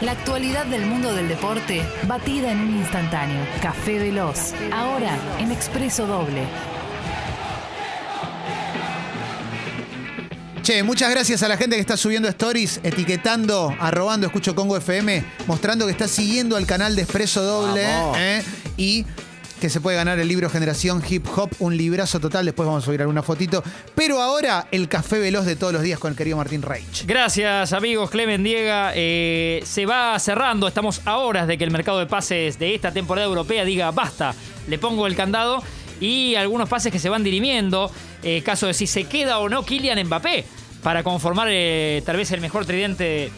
[0.00, 3.46] La actualidad del mundo del deporte, batida en un instantáneo.
[3.60, 4.54] Café Veloz.
[4.72, 6.42] Ahora en Expreso Doble.
[10.62, 15.22] Che, muchas gracias a la gente que está subiendo stories, etiquetando, arrobando Escucho Congo FM,
[15.46, 18.16] mostrando que está siguiendo al canal de Expreso Doble Vamos.
[18.18, 18.42] ¿eh?
[18.78, 19.04] y
[19.60, 22.46] que se puede ganar el libro Generación Hip Hop, un librazo total.
[22.46, 23.62] Después vamos a subir alguna fotito.
[23.94, 27.04] Pero ahora el café veloz de todos los días con el querido Martín Reich.
[27.06, 28.92] Gracias amigos, Clemen Diega.
[28.94, 32.90] Eh, se va cerrando, estamos a horas de que el mercado de pases de esta
[32.90, 34.34] temporada europea diga basta,
[34.66, 35.62] le pongo el candado
[36.00, 37.90] y algunos pases que se van dirimiendo.
[38.22, 40.44] Eh, caso de si se queda o no Kylian Mbappé
[40.82, 43.30] para conformar eh, tal vez el mejor tridente,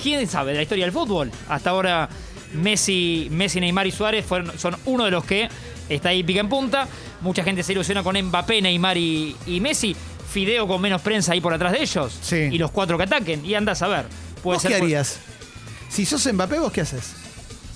[0.00, 1.32] quién sabe, de la historia del fútbol.
[1.48, 2.08] Hasta ahora
[2.54, 5.48] Messi, Messi Neymar y Suárez fueron, son uno de los que
[5.88, 6.88] está ahí pica en punta.
[7.20, 9.94] Mucha gente se ilusiona con Mbappé, Neymar y, y Messi.
[10.30, 12.18] Fideo con menos prensa ahí por atrás de ellos.
[12.20, 12.36] Sí.
[12.52, 13.44] Y los cuatro que ataquen.
[13.46, 14.06] Y andas a ver.
[14.42, 15.18] Puede ¿Vos ser qué harías?
[15.88, 17.14] Si sos Mbappé, ¿vos qué haces?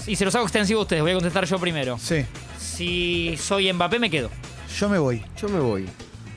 [0.06, 1.02] Y se los hago extensivo a ustedes.
[1.02, 1.98] Voy a contestar yo primero.
[1.98, 2.24] Sí,
[2.58, 4.30] Si soy Mbappé, me quedo.
[4.78, 5.22] yo me voy.
[5.40, 5.86] Yo me voy.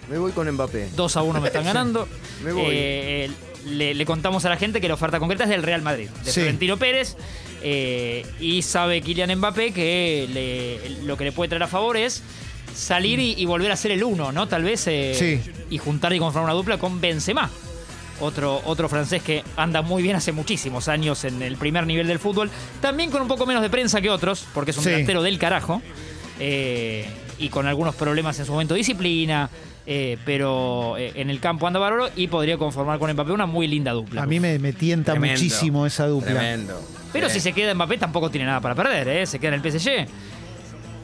[0.09, 0.89] Me voy con Mbappé.
[0.95, 2.07] 2 a 1 me están ganando.
[2.43, 2.63] Me voy.
[2.67, 3.31] Eh,
[3.65, 6.31] le, le contamos a la gente que la oferta concreta es del Real Madrid, de
[6.31, 6.39] Sí.
[6.41, 7.15] Florentino Pérez.
[7.63, 12.21] Eh, y sabe Kylian Mbappé que le- lo que le puede traer a favor es
[12.75, 14.47] salir y, y volver a ser el uno, ¿no?
[14.47, 14.85] Tal vez.
[14.87, 15.51] eh, Sí.
[15.69, 17.49] Y juntar y conformar una dupla con Benzema.
[18.19, 22.19] Otro, otro francés que anda muy bien hace muchísimos años en el primer nivel del
[22.19, 22.49] fútbol.
[22.79, 24.89] También con un poco menos de prensa que otros, porque es un Sí.
[24.91, 25.81] delantero del carajo.
[26.39, 27.05] eh,
[27.37, 29.49] y con algunos problemas en su momento de disciplina.
[29.85, 33.67] eh, pero eh, en el campo anda bárbaro y podría conformar con Mbappé una muy
[33.67, 34.23] linda dupla.
[34.23, 35.41] A mí me, me tienta Tremendo.
[35.41, 36.31] muchísimo esa dupla.
[36.31, 36.81] Tremendo.
[37.13, 37.35] Pero Sí.
[37.35, 39.25] si se queda Mbappé tampoco tiene nada para perder, ¿eh?
[39.25, 40.07] Se queda en el PSG.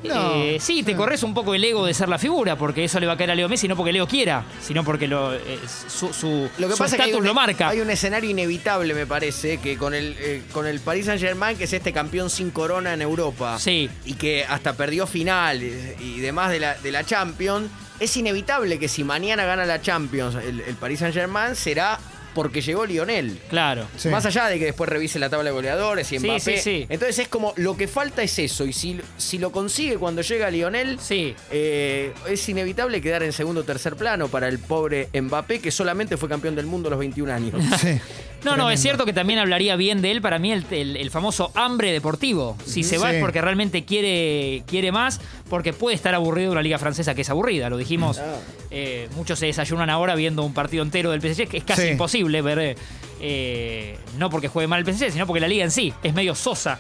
[0.02, 0.34] No.
[0.34, 3.06] Eh, sí, te corres un poco el ego de ser la figura, porque eso le
[3.06, 5.60] va a caer a Leo Messi, no porque Leo quiera, sino porque lo, eh,
[5.90, 7.68] su, su, Lo que su pasa es que hay estatus un, lo marca.
[7.68, 11.58] hay un escenario inevitable, me parece, que con el, eh, con el Paris Saint Germain,
[11.58, 13.90] que es este campeón sin corona en Europa, Sí.
[14.06, 18.88] y que hasta perdió finales y demás de la, de la Champions, es inevitable que
[18.88, 22.00] si mañana gana la Champions el, el Paris Saint Germain, será
[22.34, 23.40] porque llegó Lionel.
[23.50, 23.86] Claro.
[23.98, 24.10] Sí.
[24.10, 26.40] Más allá de que después revise la tabla de goleadores y Sí, Mbappé.
[26.40, 26.86] sí, sí.
[26.90, 28.66] Entonces es como lo que falta es eso.
[28.66, 31.36] Y si, si lo consigue cuando llega Lionel, Sí.
[31.52, 36.18] eh, es inevitable quedar en segundo o tercer plano para el pobre Mbappé, que solamente
[36.18, 37.54] fue campeón del mundo a los 21 años.
[37.80, 38.00] Sí.
[38.44, 41.12] No, no, es cierto que también hablaría bien de él para mí el, el- el
[41.12, 42.56] famoso hambre deportivo.
[42.66, 43.16] Si se va Sí.
[43.18, 45.20] es porque realmente quiere, quiere más,
[45.50, 48.18] porque puede estar aburrido de una liga francesa que es aburrida, lo dijimos.
[48.20, 48.36] Ah.
[48.72, 51.88] Eh, muchos se desayunan ahora viendo un partido entero del PSG, que es casi Sí.
[51.90, 52.78] imposible ver,
[53.22, 56.36] eh, no porque juegue mal el PSG, sino porque la liga en sí es medio
[56.36, 56.80] sosa.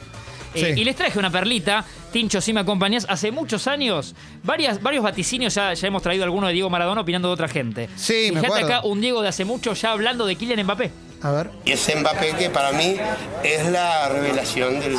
[0.55, 0.81] Eh, Sí.
[0.81, 5.53] Y les traje una perlita, Tincho, si me acompañás, hace muchos años, varias, varios vaticinios,
[5.53, 7.87] ya, ya hemos traído alguno de Diego Maradona opinando de otra gente.
[7.95, 8.65] Sí, me acuerdo.
[8.65, 10.89] acá un Diego de hace mucho ya hablando de Kylian Mbappé.
[11.21, 11.49] A ver.
[11.65, 12.97] Y ese Mbappé que para mí
[13.43, 14.95] es la revelación del...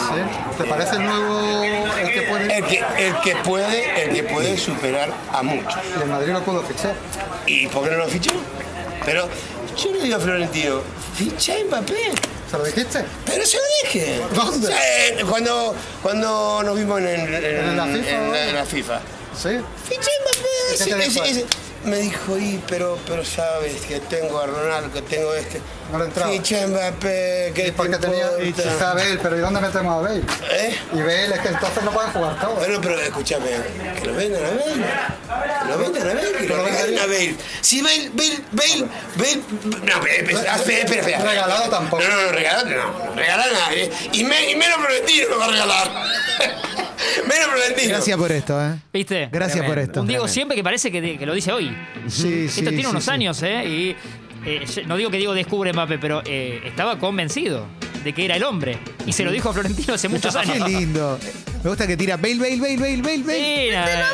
[0.58, 1.62] ¿Te parece el nuevo
[1.98, 2.56] el que puede?
[2.58, 5.74] El que, el que puede, el que puede superar a muchos.
[6.02, 6.94] El Madrid lo pudo fichar.
[7.46, 8.32] ¿Y por qué no lo fichó?
[9.06, 9.28] Pero
[9.82, 10.82] yo le digo a Florentino,
[11.16, 12.12] ficha a Mbappé.
[12.50, 13.04] ¿Se lo dijiste?
[13.24, 14.20] Pero se lo dije.
[14.34, 14.66] ¿Dónde?
[14.66, 18.28] Sí, cuando, cuando nos vimos en, en- en- ¿En la FIFA?
[18.28, 19.00] la- la FIFA.
[19.40, 19.48] Sí.
[19.88, 20.48] Fiché a Mbappé.
[20.70, 21.46] ¿Y ese- ese- ese.
[21.84, 25.62] Me dijo, y, pero, pero sabes que tengo a Ronaldo, que tengo este.
[25.90, 26.30] No le entraba.
[26.30, 28.26] Mbappé, que Y porque tenía.
[28.42, 30.22] Y está Bale, pero ¿y dónde metemos a Bale?
[30.52, 30.78] ¿Eh?
[30.92, 32.58] Y Bale es que entonces no pueden jugar todos.
[32.58, 33.46] Bueno, pero escúchame,
[33.98, 34.62] que lo vendan a Bale.
[35.62, 37.36] Que lo vendan a Bale, que lo lo regalen a Bale.
[37.62, 38.84] Si Bale, Bale, Bale,
[39.16, 39.42] Bale.
[39.82, 41.00] No, espera, espera, espera.
[41.00, 41.18] espera.
[41.30, 42.02] Regalado tampoco.
[42.02, 43.14] No, no, no, regalado no.
[43.16, 43.90] Regalar nadie.
[44.12, 45.90] Y, me- y menos Florentino me va a regalar.
[47.28, 47.88] menos Florentino.
[47.90, 48.74] Gracias por esto, ¿eh?
[48.92, 49.28] ¿Viste?
[49.32, 50.00] Gracias por esto.
[50.02, 51.76] Un Diego siempre que parece que, que lo dice hoy.
[52.08, 53.10] Sí, sí, Esto tiene sí, unos sí.
[53.10, 53.64] años, ¿eh?
[53.66, 53.96] Y
[54.46, 57.66] eh, no digo que Diego descubre Mbappé, pero eh, estaba convencido
[58.04, 58.78] de que era el hombre.
[59.06, 60.56] Y se lo dijo a Florentino hace muchos años.
[60.64, 61.18] Qué lindo.
[61.62, 63.64] Me gusta que tira Bale, Bale, Bale, Bale, Bale, Bale.
[63.66, 64.06] Sí, nada.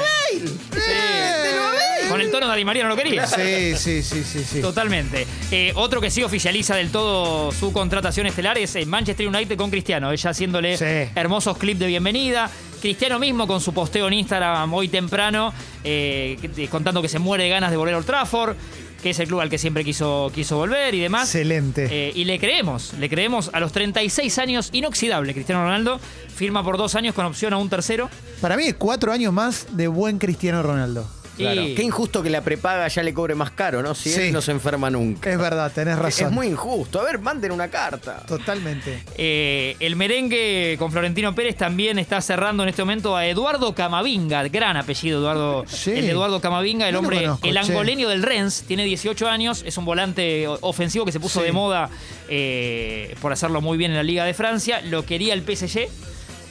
[0.72, 2.08] Sí.
[2.08, 3.26] Con el tono de Di María no lo quería.
[3.26, 4.60] Sí, sí, sí, sí, sí.
[4.60, 5.26] Totalmente.
[5.50, 9.70] Eh, otro que sí oficializa del todo su contratación estelar es eh, Manchester United con
[9.70, 10.12] Cristiano.
[10.12, 11.10] Ella haciéndole Sí.
[11.16, 12.48] hermosos clips de bienvenida.
[12.80, 15.52] Cristiano mismo con su posteo en Instagram hoy temprano,
[15.84, 18.56] eh, contando que se muere de ganas de volver a Old Trafford.
[19.02, 21.28] que es el club al que siempre quiso, quiso volver y demás.
[21.28, 21.86] Excelente.
[21.90, 25.32] Eh, y le creemos, le creemos a los 36 años, inoxidable.
[25.32, 26.00] Cristiano Ronaldo
[26.34, 28.10] firma por dos años con opción a un tercero.
[28.40, 31.06] Para mí, cuatro años más de buen Cristiano Ronaldo.
[31.36, 31.62] Claro.
[31.76, 33.94] Qué injusto que la prepaga ya le cobre más caro, ¿no?
[33.94, 34.20] Si Sí.
[34.22, 35.30] él no se enferma nunca.
[35.30, 36.26] Es verdad, tenés razón.
[36.28, 37.00] Es muy injusto.
[37.00, 38.22] A ver, manden una carta.
[38.26, 39.02] Totalmente.
[39.18, 44.42] eh, el merengue con Florentino Pérez también está cerrando en este momento a Eduardo Camavinga,
[44.48, 45.90] gran apellido Eduardo, Sí.
[45.92, 47.58] el de Eduardo Camavinga, el No lo hombre, conozco, el che.
[47.60, 51.46] angoleño del Rennes, tiene 18 años, es un volante o- ofensivo que se puso Sí.
[51.46, 51.90] de moda
[52.28, 55.88] eh, por hacerlo muy bien en la Liga de Francia, lo quería el PSG.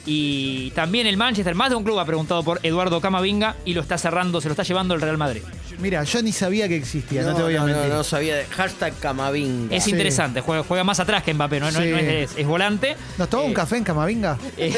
[0.08, 3.80] Y también el Manchester, más de un club ha preguntado por Eduardo Camavinga y lo
[3.80, 5.42] está cerrando, se lo está llevando el Real Madrid.
[5.80, 7.92] Mira, yo ni sabía que existía, no, te voy a no, mentir.
[7.92, 8.36] no sabía.
[8.36, 9.74] de- Hashtag Camavinga.
[9.74, 9.90] Es Sí.
[9.90, 11.88] interesante, juega, juega más atrás que Mbappé, no, No- Sí.
[11.90, 12.96] no es, es volante.
[13.18, 14.38] ¿Nos un Eh, café en Camavinga?
[14.56, 14.72] Eh,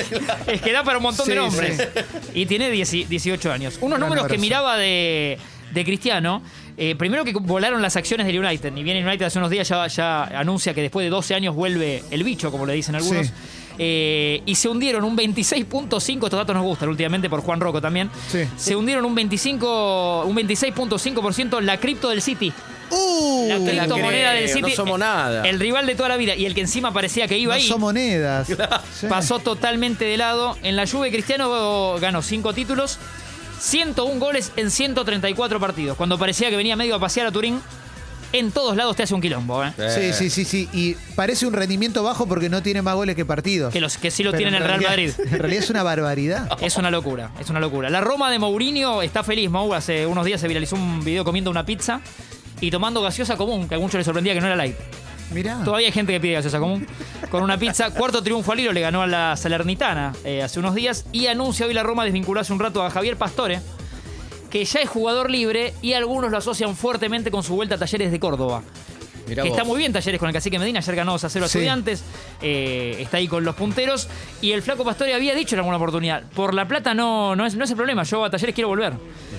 [0.46, 1.76] es que da para un montón de nombres.
[1.76, 2.00] sí.
[2.34, 3.76] Y tiene 10 18 años.
[3.82, 5.38] Unos Gran números que miraba de,
[5.72, 6.42] de Cristiano.
[6.80, 8.72] eh, primero que volaron las acciones del United.
[8.72, 11.54] Ni bien el United hace unos días ya, ya anuncia que después de 12 años
[11.54, 13.32] vuelve el bicho, como le dicen algunos.
[13.78, 18.10] Eh, y se hundieron un 26.5, estos datos nos gustan últimamente por Juan Rocco también.
[18.28, 18.40] Sí.
[18.56, 22.52] Se hundieron un 25, un 26.5% la cripto del City.
[22.90, 23.46] ¡Uh!
[23.48, 24.62] La criptomoneda del City.
[24.62, 25.46] no somos nada.
[25.46, 27.66] El rival de toda la vida y el que encima parecía que iba no ahí.
[27.68, 28.48] son monedas.
[28.98, 29.06] Sí.
[29.08, 30.56] Pasó totalmente de lado.
[30.62, 32.98] En la Juve Cristiano ganó 5 títulos,
[33.60, 35.96] 101 goles en 134 partidos.
[35.96, 37.60] Cuando parecía que venía medio a pasear a Turín,
[38.32, 39.64] en todos lados te hace un quilombo.
[39.64, 39.72] ¿eh?
[39.76, 40.68] Sí, sí, sí, sí.
[40.72, 43.72] Y parece un rendimiento bajo porque no tiene más goles que partidos.
[43.72, 45.12] Que, los, que sí lo Pero tienen en el Real Madrid.
[45.18, 46.48] En realidad es una barbaridad.
[46.68, 47.88] Es una locura, es una locura.
[47.88, 49.72] La Roma de Mourinho está feliz, Mou.
[49.72, 52.00] Hace unos días se viralizó un video comiendo una pizza
[52.60, 54.76] y tomando gaseosa común, que a muchos les sorprendía que no era light.
[55.30, 55.62] Mirá.
[55.64, 56.86] Todavía hay gente que pide gaseosa común.
[57.30, 57.90] Con una pizza.
[57.90, 61.06] Cuarto triunfo al hilo le ganó a la Salernitana eh, hace unos días.
[61.12, 63.60] Y anuncia hoy la Roma desvinculó hace un rato a Javier Pastore,
[64.50, 68.10] que ya es jugador libre y algunos lo asocian fuertemente con su vuelta a Talleres
[68.10, 68.62] de Córdoba.
[69.26, 69.58] Mirá que vos.
[69.58, 71.58] está muy bien Talleres con el cacique Medina, ayer ganó 2 a 0 a Sí.
[71.58, 72.02] estudiantes,
[72.40, 74.08] eh, está ahí con los punteros.
[74.40, 77.54] Y el flaco Pastore había dicho en alguna oportunidad, por la plata no, no, es,
[77.54, 78.94] no es el problema, yo a Talleres quiero volver.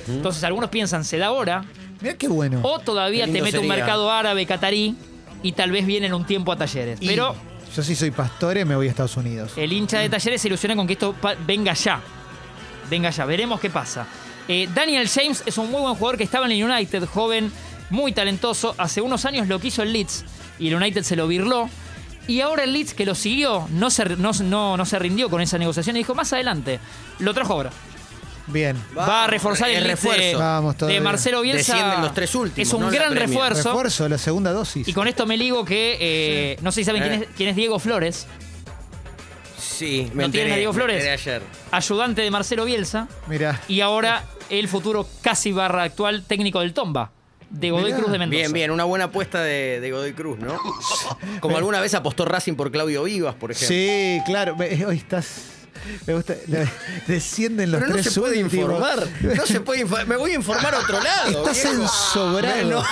[0.07, 1.65] Entonces algunos piensan, se da ahora,
[2.01, 2.59] Mirá qué bueno.
[2.61, 4.95] o todavía te mete un mercado árabe, catarí,
[5.41, 6.99] y tal vez viene en un tiempo a Talleres.
[7.01, 7.33] Y Pero
[7.75, 9.53] yo sí soy pastore, me voy a Estados Unidos.
[9.55, 11.15] el hincha de Talleres se ilusiona con que esto
[11.47, 11.99] venga ya.
[12.91, 14.05] Venga ya, veremos qué pasa.
[14.51, 17.51] Eh, Daniel James es un muy buen jugador que estaba en el United, joven,
[17.91, 18.73] muy talentoso.
[18.77, 20.25] Hace unos años lo quiso el Leeds
[20.57, 21.69] y el United se lo birló.
[22.27, 25.39] Y ahora el Leeds que lo siguió no se, no, no- no se rindió con
[25.41, 26.79] esa negociación y dijo más adelante.
[27.19, 27.69] Lo trajo ahora.
[28.47, 28.75] Bien.
[28.97, 30.39] Va a reforzar el, el Leeds de, refuerzo.
[30.39, 30.99] Vamos de.
[30.99, 31.73] Marcelo Bielsa.
[31.73, 33.69] Descienden los tres últimos, Es un no gran refuerzo.
[33.69, 34.87] Refuerzo, la segunda dosis.
[34.87, 37.25] Y con esto me ligo que eh, no sé si saben quién, Eh.
[37.29, 38.25] es, quién es Diego Flores,
[39.59, 41.07] Sí, me ¿No tienen enteré, a Diego Flores?
[41.07, 41.41] ayer.
[41.71, 43.07] ayudante de Marcelo Bielsa.
[43.27, 43.61] Mirá.
[43.69, 47.11] Y ahora el futuro casi barra actual técnico del Tomba,
[47.49, 47.97] de Godoy Mirá.
[47.97, 48.37] Cruz de Mendoza.
[48.39, 50.57] Bien, bien, una buena apuesta de, de Godoy Cruz, ¿no?
[51.39, 53.67] Como alguna vez apostó Racing por Claudio Vivas, por ejemplo.
[53.75, 54.55] Sí, claro.
[54.55, 55.45] Me- Hoy estás.
[56.05, 56.35] Me gusta.
[57.07, 58.53] Descienden los Pero no tres se puede últimos.
[58.75, 59.07] informar.
[59.21, 60.07] No se puede informar.
[60.07, 61.29] Me voy a informar a otro lado.
[61.29, 61.81] Estás viejo.
[61.83, 62.69] ensobrado.
[62.69, 62.83] No,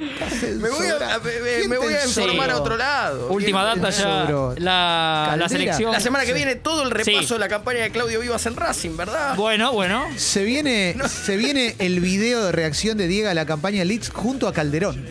[0.00, 1.20] me voy a, ensobrado.
[1.22, 2.32] me- me- ¿Quién me te voy a ensobró?
[2.32, 3.28] informar a otro lado.
[3.30, 4.06] Última data ya.
[4.06, 5.48] La, la Caldera.
[5.48, 5.92] selección.
[5.92, 7.34] La semana que viene todo el repaso Sí.
[7.34, 9.34] de la campaña de Claudio Vivas en Racing, ¿verdad?
[9.36, 10.06] Bueno, bueno.
[10.16, 14.46] Se viene, se viene el video de reacción de Diego a la campaña Leeds junto
[14.48, 15.04] a Calderón.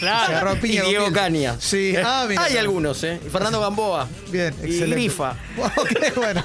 [0.00, 0.60] Se agarró a Claro.
[0.60, 1.20] piña y con Diego Bielsa.
[1.20, 1.56] Caña.
[1.60, 2.44] Sí, ah, mira.
[2.44, 3.20] Hay algunos, ¿eh?
[3.30, 4.08] Fernando Gamboa.
[4.30, 4.94] Bien, Y excelente.
[4.96, 5.36] Grifa.
[5.76, 6.44] Ok, bueno.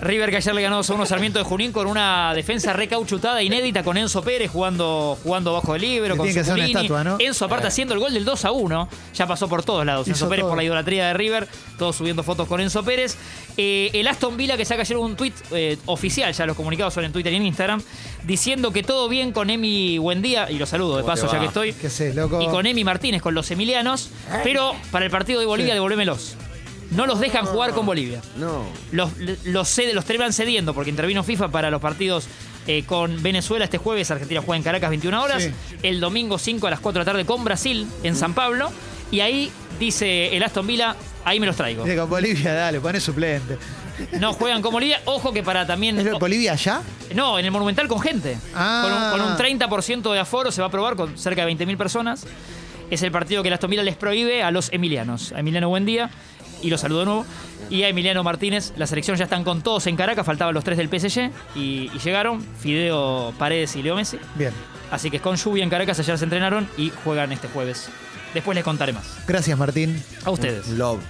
[0.00, 2.72] River que ayer le ganó 2 a 1 a Sarmiento de Junín con una defensa
[2.72, 6.66] recauchutada, inédita, con Enzo Pérez jugando, jugando bajo el libro, con tiene que hacer una
[6.66, 7.16] estatua, ¿no?
[7.18, 8.88] Enzo aparte haciendo el gol del 2 a 1.
[9.14, 10.06] Ya pasó por todos lados.
[10.06, 10.50] Hizo Enzo Pérez todo.
[10.50, 13.16] por la idolatría de River, todos subiendo fotos con Enzo Pérez.
[13.56, 17.04] Eh, el Aston Villa que saca ayer un tuit eh, oficial, ya los comunicados son
[17.04, 17.82] en Twitter y en Instagram,
[18.24, 21.40] diciendo que todo bien con Emi Buendía, y lo saludo de ¿Cómo te paso ya
[21.40, 21.72] que estoy.
[21.72, 22.40] ¿Qué haces, loco?
[22.40, 24.10] Y con Emi Martínez, con los emilianos,
[24.44, 25.74] pero para el partido de Bolivia, Sí.
[25.74, 26.36] devolvémelos.
[26.90, 28.64] No los dejan jugar con Bolivia No.
[28.92, 29.10] los,
[29.44, 32.26] los, cede, los terminan cediendo porque intervino FIFA para los partidos
[32.66, 34.10] eh, con Venezuela este jueves.
[34.10, 35.42] Argentina juega en Caracas 21 horas.
[35.42, 35.52] Sí.
[35.82, 38.70] El domingo 5 a las 4 de la tarde con Brasil en San Pablo.
[39.10, 41.84] Y ahí dice el Aston Villa, ahí me los traigo.
[41.84, 43.56] Dice, con Bolivia, dale, poné suplente.
[44.20, 45.00] No juegan con Bolivia.
[45.06, 45.98] Ojo que para también.
[45.98, 46.82] ¿Es lo- Bolivia allá?
[47.14, 48.36] No, en el Monumental con gente.
[48.54, 49.10] Ah.
[49.12, 51.76] Con, un, con un 30% de aforo se va a probar con cerca de 20.000
[51.78, 52.26] personas.
[52.90, 55.32] Es el partido que el Aston Villa les prohíbe a los emilianos.
[55.32, 56.10] A Emiliano Buendía,
[56.62, 57.26] y lo saludo de nuevo.
[57.70, 58.72] Y a Emiliano Martínez.
[58.76, 60.24] La selección ya están con todos en Caracas.
[60.24, 61.30] Faltaban los tres del PSG.
[61.54, 64.18] Y, y llegaron Fideo Paredes y Leo Messi.
[64.34, 64.52] Bien.
[64.90, 67.90] Así que con lluvia en Caracas ayer se entrenaron y juegan este jueves.
[68.34, 69.18] Después les contaré más.
[69.26, 70.02] Gracias, Martín.
[70.24, 70.68] A ustedes.
[70.68, 71.00] Love.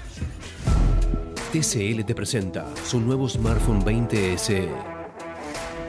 [1.52, 4.98] TCL te presenta su nuevo smartphone 20 SE.